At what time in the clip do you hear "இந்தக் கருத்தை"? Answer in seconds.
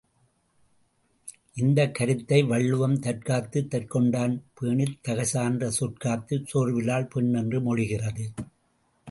1.55-2.39